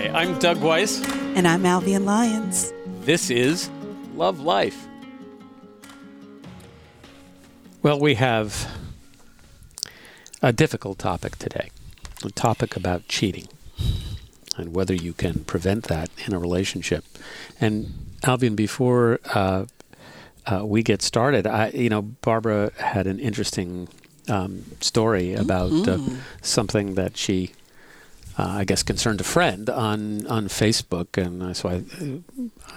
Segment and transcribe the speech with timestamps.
[0.00, 1.06] Hi, I'm Doug Weiss.
[1.36, 2.72] And I'm Alvian Lyons.
[3.02, 3.68] This is
[4.14, 4.86] Love Life.
[7.82, 8.66] Well, we have
[10.40, 11.68] a difficult topic today
[12.24, 13.46] a topic about cheating
[14.56, 17.04] and whether you can prevent that in a relationship.
[17.60, 19.66] And Alvian, before uh,
[20.46, 23.86] uh, we get started, I, you know, Barbara had an interesting
[24.28, 26.14] um, story about mm-hmm.
[26.14, 27.52] uh, something that she
[28.40, 31.84] uh, I guess, concerned a friend on on Facebook, and so I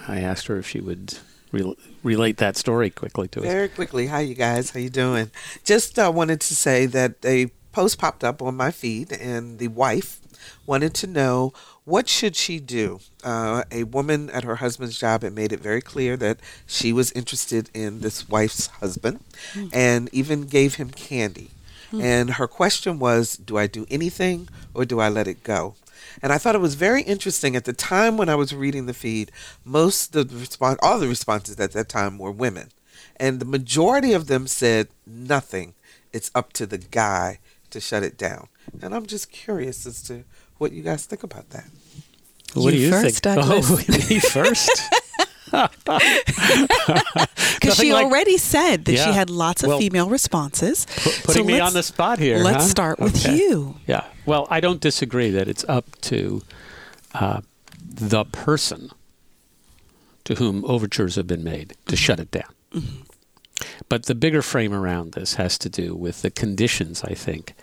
[0.06, 1.18] I asked her if she would
[1.52, 3.46] re- relate that story quickly to us.
[3.46, 4.08] Very quickly.
[4.08, 4.70] Hi, you guys.
[4.70, 5.30] How you doing?
[5.64, 9.68] Just uh, wanted to say that a post popped up on my feed, and the
[9.68, 10.20] wife
[10.66, 11.54] wanted to know
[11.84, 13.00] what should she do.
[13.22, 17.10] Uh, a woman at her husband's job had made it very clear that she was
[17.12, 19.20] interested in this wife's husband,
[19.54, 19.70] mm.
[19.72, 21.50] and even gave him candy.
[21.94, 22.00] Hmm.
[22.00, 25.76] And her question was, Do I do anything or do I let it go?
[26.22, 28.94] And I thought it was very interesting at the time when I was reading the
[28.94, 29.30] feed,
[29.64, 32.70] most of the response, all the responses at that time were women.
[33.16, 35.74] And the majority of them said nothing.
[36.12, 37.38] It's up to the guy
[37.70, 38.48] to shut it down.
[38.82, 40.24] And I'm just curious as to
[40.58, 41.68] what you guys think about that.
[42.54, 43.36] What you do you first, think?
[43.36, 43.70] Douglas.
[43.88, 44.82] Oh, me first?
[47.54, 49.06] Because she like, already said that yeah.
[49.06, 50.86] she had lots of well, female responses.
[51.24, 52.38] putting so me on the spot here.
[52.38, 52.68] Let's huh?
[52.68, 53.36] start with okay.
[53.36, 53.76] you.
[53.86, 54.04] Yeah.
[54.26, 56.42] Well, I don't disagree that it's up to
[57.14, 57.40] uh,
[57.82, 58.90] the person
[60.24, 62.52] to whom overtures have been made to shut it down.
[62.72, 63.02] Mm-hmm.
[63.88, 67.54] But the bigger frame around this has to do with the conditions, I think,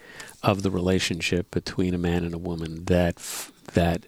[0.41, 3.17] of the relationship between a man and a woman that
[3.73, 4.05] that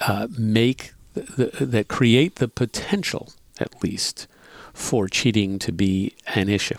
[0.00, 4.26] uh, make the, that create the potential, at least,
[4.72, 6.78] for cheating to be an issue.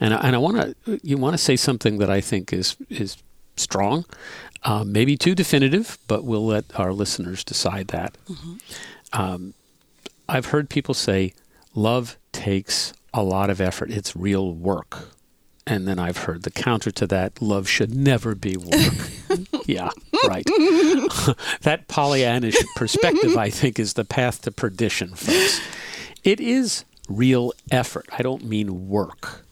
[0.00, 2.76] And I, and I want to you want to say something that I think is
[2.88, 3.16] is
[3.56, 4.04] strong,
[4.62, 8.16] uh, maybe too definitive, but we'll let our listeners decide that.
[8.28, 8.56] Mm-hmm.
[9.12, 9.54] Um,
[10.28, 11.34] I've heard people say
[11.74, 13.90] love takes a lot of effort.
[13.90, 15.10] It's real work.
[15.66, 19.10] And then I've heard the counter to that love should never be work.
[19.66, 19.90] yeah,
[20.26, 20.44] right.
[21.62, 25.60] that Pollyannish perspective, I think, is the path to perdition, folks.
[26.24, 28.06] It is real effort.
[28.16, 29.44] I don't mean work,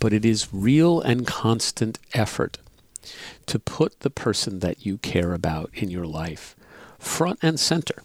[0.00, 2.58] but it is real and constant effort
[3.46, 6.56] to put the person that you care about in your life
[6.98, 8.02] front and center.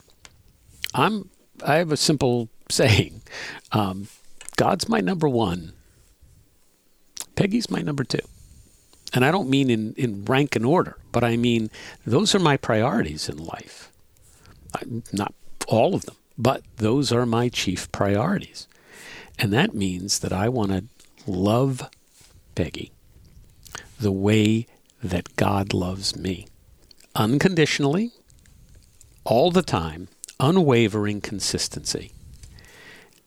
[0.94, 1.30] I'm.
[1.66, 3.22] I have a simple saying:
[3.72, 4.08] um,
[4.58, 5.74] God's my number one
[7.36, 8.20] Peggy's my number two.
[9.14, 11.70] And I don't mean in, in rank and order, but I mean
[12.06, 13.92] those are my priorities in life.
[15.12, 15.34] Not
[15.68, 18.68] all of them, but those are my chief priorities.
[19.38, 20.84] And that means that I want to
[21.28, 21.90] love
[22.56, 22.92] Peggy
[24.00, 24.68] the way
[25.04, 26.48] that God loves me
[27.16, 28.12] unconditionally,
[29.24, 30.08] all the time,
[30.40, 32.14] unwavering consistency.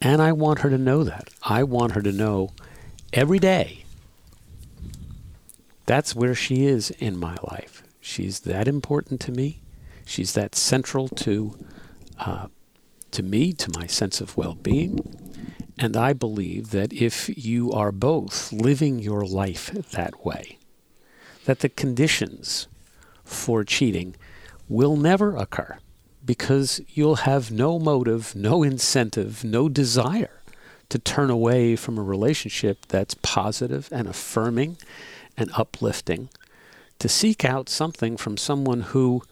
[0.00, 1.28] And I want her to know that.
[1.42, 2.52] I want her to know
[3.12, 3.83] every day
[5.86, 7.82] that's where she is in my life.
[8.00, 9.60] She's that important to me.
[10.04, 11.56] She's that central to
[12.18, 12.46] uh,
[13.10, 14.98] to me, to my sense of well-being.
[15.78, 20.58] And I believe that if you are both living your life that way,
[21.44, 22.66] that the conditions
[23.24, 24.16] for cheating
[24.68, 25.78] will never occur
[26.24, 30.42] because you'll have no motive, no incentive, no desire
[30.88, 34.76] to turn away from a relationship that's positive and affirming
[35.36, 36.28] and uplifting
[36.98, 39.22] to seek out something from someone who,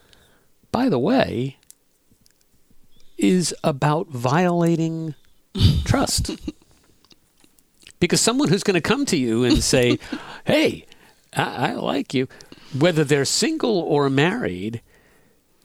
[0.71, 1.57] by the way,
[3.17, 5.15] is about violating
[5.85, 6.31] trust.
[8.01, 9.99] Because someone who's going to come to you and say,
[10.45, 10.87] hey,
[11.35, 12.29] I-, I like you,
[12.77, 14.83] whether they're single or married,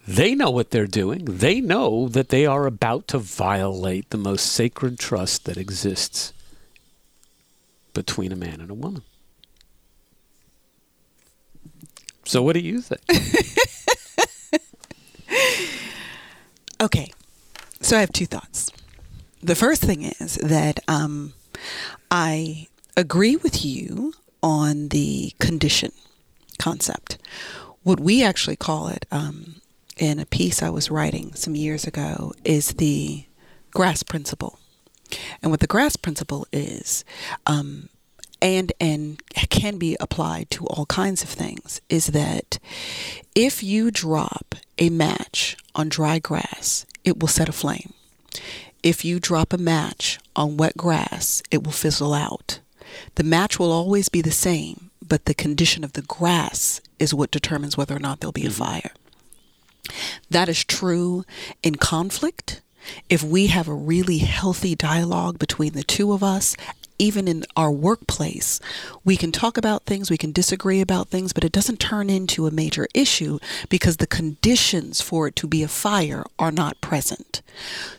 [0.07, 1.25] they know what they're doing.
[1.25, 6.31] They know that they are about to violate the most sacred trust that exists
[7.93, 9.01] between a man and a woman.
[12.27, 13.01] So, what do you think?
[16.81, 17.11] okay.
[17.79, 18.69] So, I have two thoughts.
[19.41, 21.33] The first thing is that um,
[22.11, 24.13] I agree with you
[24.43, 25.93] on the condition
[26.59, 27.17] concept.
[27.83, 29.61] What we actually call it um,
[29.95, 33.25] in a piece I was writing some years ago is the
[33.71, 34.59] grass principle.
[35.41, 37.05] And what the grass principle is,
[37.45, 37.87] um,
[38.41, 42.59] and and can be applied to all kinds of things is that
[43.35, 47.93] if you drop a match on dry grass, it will set a flame.
[48.83, 52.59] If you drop a match on wet grass, it will fizzle out.
[53.15, 57.31] The match will always be the same, but the condition of the grass is what
[57.31, 58.63] determines whether or not there'll be a mm-hmm.
[58.63, 58.91] fire.
[60.29, 61.23] That is true
[61.63, 62.61] in conflict.
[63.09, 66.55] If we have a really healthy dialogue between the two of us,
[66.99, 68.59] even in our workplace,
[69.03, 72.47] we can talk about things, we can disagree about things, but it doesn't turn into
[72.47, 73.39] a major issue
[73.69, 77.41] because the conditions for it to be a fire are not present.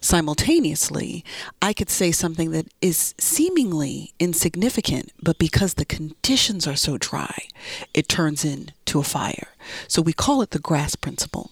[0.00, 1.24] Simultaneously,
[1.60, 7.48] I could say something that is seemingly insignificant, but because the conditions are so dry,
[7.94, 9.48] it turns into a fire.
[9.86, 11.50] So we call it the grass principle.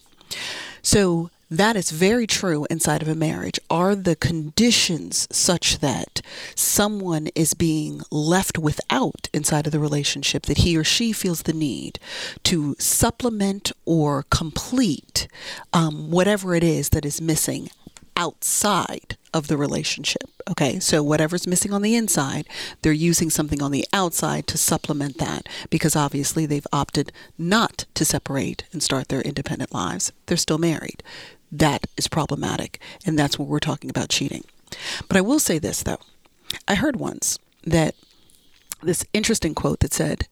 [0.82, 3.60] So that is very true inside of a marriage.
[3.70, 6.20] Are the conditions such that
[6.54, 11.52] someone is being left without inside of the relationship that he or she feels the
[11.52, 11.98] need
[12.44, 15.28] to supplement or complete
[15.72, 17.70] um, whatever it is that is missing
[18.16, 20.30] outside of the relationship.
[20.48, 22.48] Okay, so whatever's missing on the inside,
[22.80, 28.04] they're using something on the outside to supplement that because obviously they've opted not to
[28.04, 30.12] separate and start their independent lives.
[30.26, 31.02] They're still married.
[31.52, 34.44] That is problematic, and that's what we're talking about cheating.
[35.08, 36.00] But I will say this though
[36.66, 37.94] I heard once that
[38.82, 40.28] this interesting quote that said,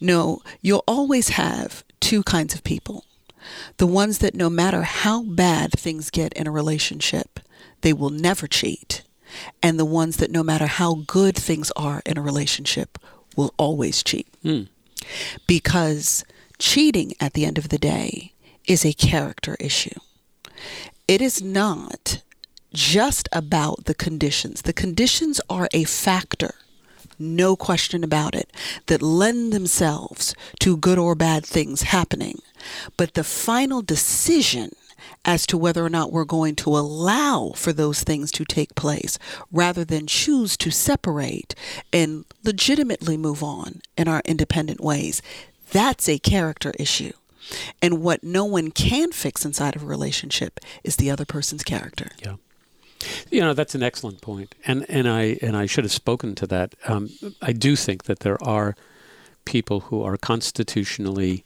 [0.00, 3.04] No, you'll always have two kinds of people
[3.76, 7.38] the ones that no matter how bad things get in a relationship,
[7.82, 9.02] they will never cheat,
[9.62, 12.98] and the ones that no matter how good things are in a relationship
[13.36, 14.26] will always cheat.
[14.42, 14.68] Mm.
[15.46, 16.24] Because
[16.58, 18.32] cheating at the end of the day
[18.66, 19.98] is a character issue.
[21.08, 22.22] It is not
[22.72, 24.62] just about the conditions.
[24.62, 26.54] The conditions are a factor,
[27.18, 28.50] no question about it,
[28.86, 32.40] that lend themselves to good or bad things happening.
[32.96, 34.72] But the final decision
[35.24, 39.18] as to whether or not we're going to allow for those things to take place
[39.50, 41.54] rather than choose to separate
[41.92, 45.22] and legitimately move on in our independent ways,
[45.72, 47.12] that's a character issue.
[47.82, 52.10] And what no one can fix inside of a relationship is the other person's character.
[52.22, 52.36] Yeah.
[53.30, 56.46] You know that's an excellent point, and and I and I should have spoken to
[56.48, 56.74] that.
[56.86, 57.10] Um,
[57.42, 58.74] I do think that there are
[59.44, 61.44] people who are constitutionally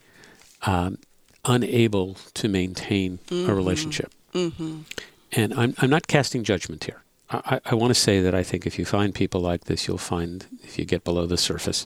[0.63, 0.97] um,
[1.45, 3.51] unable to maintain Mm-hmm.
[3.51, 7.03] a relationship, and I'm I'm not casting judgment here.
[7.31, 9.87] I, I- I want to say that I think if you find people like this,
[9.89, 11.85] you'll find if you get below the surface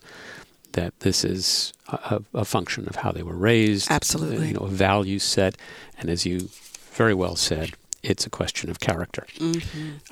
[0.75, 4.49] that this is a, a function of how they were raised, Absolutely.
[4.49, 5.57] you know, a value set,
[5.99, 6.49] and as you
[6.93, 7.73] very well said,
[8.03, 9.27] it's a question of character.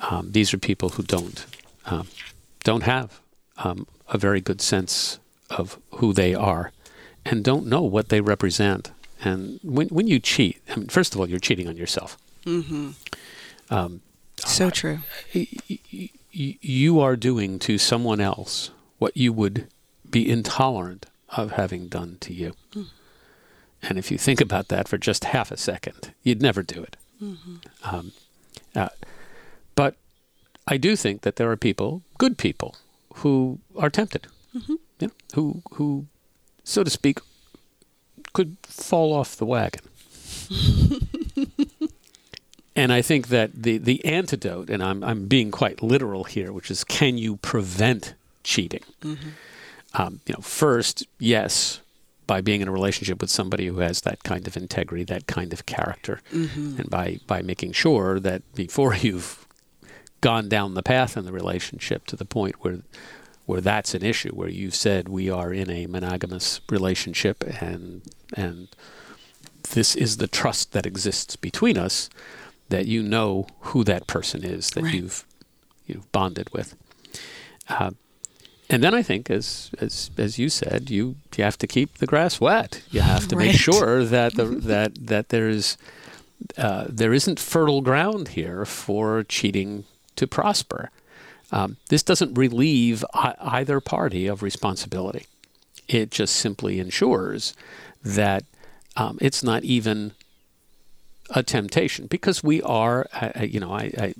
[0.09, 1.45] Um, these are people who don't
[1.85, 2.07] um,
[2.63, 3.19] don't have
[3.57, 5.19] um, a very good sense
[5.49, 6.71] of who they are,
[7.25, 8.91] and don't know what they represent.
[9.23, 12.17] And when when you cheat, I mean, first of all, you're cheating on yourself.
[14.37, 14.99] So true.
[15.33, 19.67] y- y- you are doing to someone else what you would
[20.13, 22.53] be intolerant of having done to you.
[23.81, 26.95] And if you think about that for just half a second, you'd never do it.
[27.83, 28.13] Um,
[28.75, 28.89] uh,
[29.75, 29.95] but
[30.67, 32.77] I do think that there are people, good people,
[33.15, 34.27] who are tempted,
[34.99, 36.05] you know, who, who,
[36.63, 37.19] so to speak,
[38.31, 39.81] could fall off the wagon.
[42.75, 46.71] And I think that the, the antidote, and I'm, I'm being quite literal here, which
[46.71, 48.83] is can you prevent cheating?
[49.95, 51.81] Um, you know, first, yes,
[52.25, 55.53] by being in a relationship with somebody who has that kind of integrity, that kind
[55.53, 59.45] of character, and by, by making sure that before you've
[60.21, 62.79] gone down the path in the relationship to the point where
[63.45, 68.01] where that's an issue, where you've said we are in a monogamous relationship and
[68.37, 68.69] and
[69.73, 72.09] this is the trust that exists between us,
[72.69, 74.93] that you know who that person is that Right.
[74.93, 75.25] you've
[75.85, 76.73] you've bonded with.
[77.67, 77.91] Uh,
[78.73, 82.05] and then I think, as as as you said, you you have to keep the
[82.07, 82.81] grass wet.
[82.91, 85.77] You have to make sure that the that that there's
[86.57, 89.83] uh, there isn't fertile ground here for cheating
[90.15, 90.89] to prosper.
[91.51, 95.25] Um, this doesn't relieve I- either party of responsibility.
[95.87, 97.53] It just simply ensures
[98.03, 98.43] that
[98.95, 100.13] um, it's not even
[101.29, 104.13] a temptation because we are, I, I- you know, I, I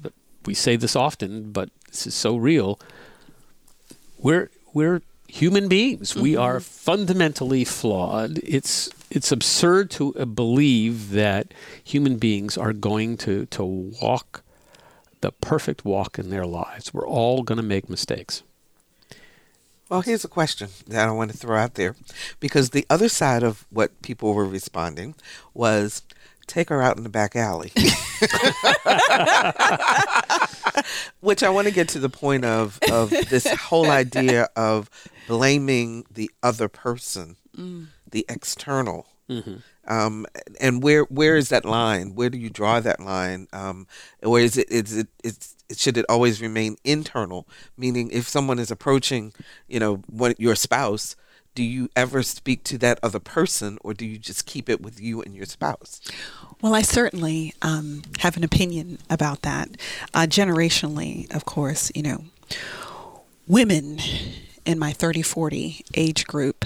[0.45, 2.79] we say this often, but this is so real.
[4.23, 6.15] We're we're human beings.
[6.15, 8.39] We are fundamentally flawed.
[8.41, 11.53] It's it's absurd to uh, believe that
[11.83, 13.63] human beings are going to to
[14.01, 14.41] walk
[15.19, 16.93] the perfect walk in their lives.
[16.93, 18.43] We're all going to make mistakes.
[19.89, 21.95] Well, here's a question that I want to throw out there
[22.39, 25.15] because the other side of what people were responding
[25.53, 26.01] was
[26.47, 27.71] take her out in the back alley.
[31.21, 34.89] Which I want to get to the point of of this whole idea of
[35.27, 37.37] blaming the other person,
[38.09, 39.07] the external,
[39.87, 40.25] Um,
[40.61, 42.15] and where where is that line?
[42.15, 43.47] Where do you draw that line?
[43.53, 43.87] Um,
[44.21, 47.47] or is it is it it's should it always remain internal?
[47.77, 49.33] Meaning, if someone is approaching,
[49.67, 51.15] you know, what your spouse,
[51.55, 54.99] do you ever speak to that other person, or do you just keep it with
[54.99, 56.01] you and your spouse?
[56.61, 59.69] Well, I certainly um, have an opinion about that.
[60.13, 62.25] Uh, generationally, of course, you know,
[63.47, 63.99] women
[64.65, 66.65] in my 30 40 age group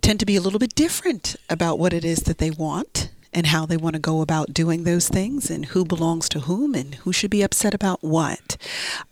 [0.00, 3.46] tend to be a little bit different about what it is that they want and
[3.46, 6.96] how they want to go about doing those things and who belongs to whom and
[6.96, 8.56] who should be upset about what.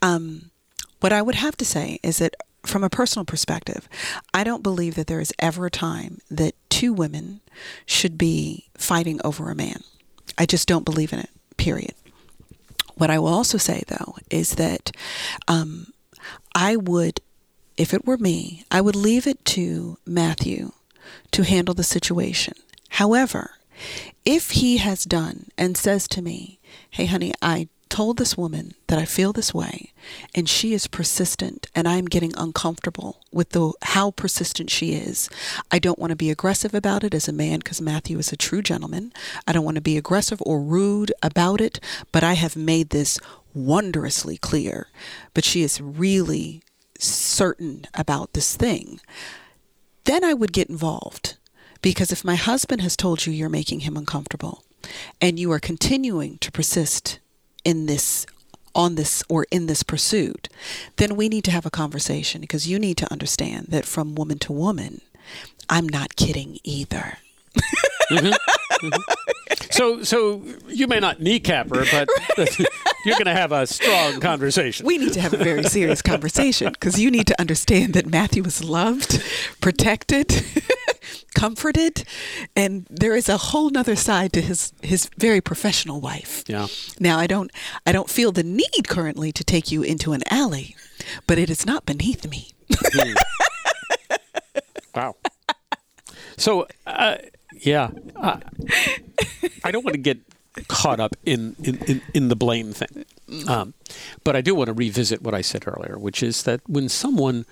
[0.00, 0.50] Um,
[1.00, 2.34] what I would have to say is that
[2.66, 3.88] from a personal perspective,
[4.34, 7.40] I don't believe that there is ever a time that two women
[7.86, 9.82] should be fighting over a man.
[10.38, 11.94] I just don't believe in it, period.
[12.94, 14.90] What I will also say, though, is that
[15.48, 15.88] um,
[16.54, 17.20] I would,
[17.76, 20.72] if it were me, I would leave it to Matthew
[21.32, 22.54] to handle the situation.
[22.90, 23.52] However,
[24.24, 26.58] if he has done and says to me,
[26.90, 29.90] Hey, honey, I told this woman that I feel this way
[30.34, 35.30] and she is persistent and I'm getting uncomfortable with the how persistent she is.
[35.70, 38.36] I don't want to be aggressive about it as a man because Matthew is a
[38.36, 39.14] true gentleman.
[39.46, 41.80] I don't want to be aggressive or rude about it,
[42.12, 43.18] but I have made this
[43.54, 44.88] wondrously clear.
[45.32, 46.62] But she is really
[46.98, 49.00] certain about this thing.
[50.04, 51.38] Then I would get involved
[51.80, 54.64] because if my husband has told you you're making him uncomfortable
[55.18, 57.20] and you are continuing to persist
[57.66, 58.24] in this
[58.74, 60.48] on this or in this pursuit,
[60.96, 64.38] then we need to have a conversation because you need to understand that from woman
[64.38, 65.00] to woman,
[65.68, 67.18] I'm not kidding either.
[68.10, 68.26] mm-hmm.
[68.86, 69.12] Mm-hmm.
[69.70, 72.08] So, so you may not kneecap her, but
[73.04, 74.86] you're going to have a strong conversation.
[74.86, 78.42] We need to have a very serious conversation because you need to understand that Matthew
[78.42, 79.22] was loved,
[79.60, 80.44] protected,
[81.34, 82.04] comforted,
[82.54, 86.44] and there is a whole nother side to his his very professional wife.
[86.46, 86.66] Yeah.
[86.98, 87.50] Now I don't
[87.86, 90.76] I don't feel the need currently to take you into an alley,
[91.26, 92.52] but it is not beneath me.
[92.70, 93.14] Hmm.
[94.94, 95.14] wow.
[96.36, 97.16] So, uh,
[97.52, 98.40] yeah, uh,
[99.64, 100.18] I don't want to get
[100.68, 103.04] caught up in, in, in, in the blame thing.
[103.48, 103.74] Um,
[104.24, 107.44] but I do want to revisit what I said earlier, which is that when someone,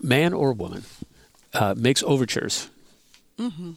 [0.00, 0.84] man or woman,
[1.54, 2.68] uh, makes overtures
[3.40, 3.72] mm-hmm.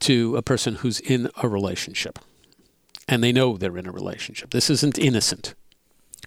[0.00, 2.18] to a person who's in a relationship,
[3.08, 5.54] and they know they're in a relationship, this isn't innocent.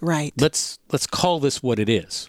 [0.02, 0.34] Right.
[0.38, 2.28] Let's let's call this what it is.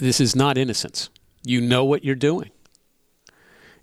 [0.00, 1.10] This is not innocence.
[1.44, 2.50] You know what you're doing.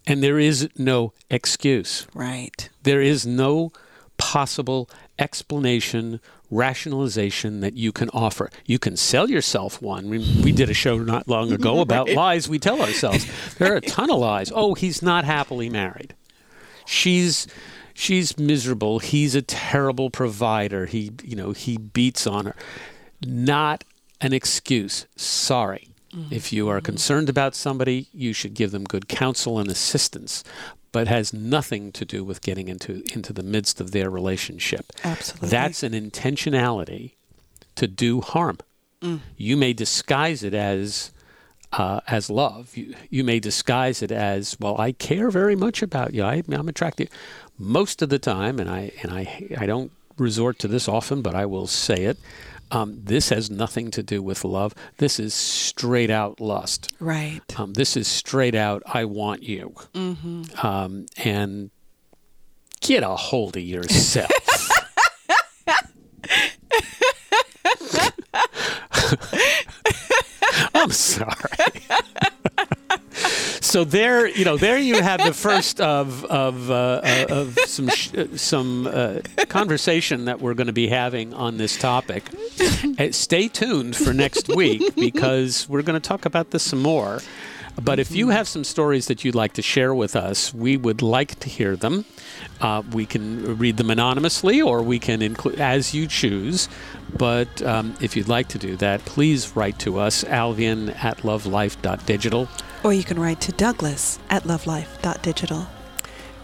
[0.08, 2.08] And there is no excuse.
[2.13, 2.70] Right.
[2.84, 3.72] There is no
[4.18, 6.20] possible explanation,
[6.51, 8.50] rationalization that you can offer.
[8.65, 10.10] You can sell yourself one.
[10.10, 12.15] We, we did a show not long ago about right.
[12.15, 13.25] lies we tell ourselves.
[13.56, 14.51] There are a ton of lies.
[14.53, 16.15] Oh, he's not happily married.
[16.86, 17.48] She's
[17.94, 19.00] she's miserable.
[19.00, 20.86] He's a terrible provider.
[20.86, 22.56] He, you know, he beats on her.
[23.25, 23.84] Not
[24.22, 25.06] an excuse.
[25.15, 25.88] Sorry.
[26.13, 26.33] Mm-hmm.
[26.33, 30.43] If you are concerned about somebody, you should give them good counsel and assistance,
[30.91, 34.91] but has nothing to do with getting into into the midst of their relationship.
[35.03, 35.49] Absolutely.
[35.49, 37.11] That's an intentionality
[37.75, 38.57] to do harm.
[39.01, 39.19] Mm.
[39.37, 41.11] You may disguise it as
[41.71, 42.75] uh, as love.
[42.75, 46.23] You, you may disguise it as, well, I care very much about you.
[46.23, 47.09] I, I'm attracted.
[47.57, 51.35] Most of the time, and I and I I don't resort to this often, but
[51.35, 52.17] I will say it.
[52.71, 54.75] Um, this has nothing to do with love.
[54.97, 56.91] This is straight out lust.
[56.99, 57.41] Right.
[57.57, 59.73] Um, this is straight out, I want you.
[59.93, 60.65] Mm-hmm.
[60.65, 61.71] Um, and
[62.81, 64.31] get a hold of yourself.
[70.73, 71.58] I'm sorry
[73.69, 77.89] so there, you know, there you have the first of of, uh, uh of some
[77.89, 82.23] sh- uh, some uh, conversation that we're going to be having on this topic.
[82.97, 87.19] Uh, stay tuned for next week because we're going to talk about this some more.
[87.81, 91.01] But if you have some stories that you'd like to share with us, we would
[91.01, 92.05] like to hear them.
[92.59, 96.67] Uh, we can read them anonymously or we can include as you choose.
[97.17, 102.49] But um, if you'd like to do that, please write to us, alvian at lovelife.digital.
[102.83, 105.67] Or you can write to Douglas at lovelife.digital.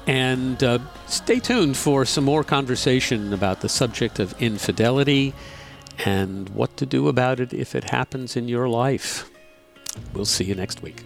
[0.08, 5.34] And uh, stay tuned for some more conversation about the subject of infidelity
[6.06, 9.30] and what to do about it if it happens in your life.
[10.14, 11.04] We'll see you next week.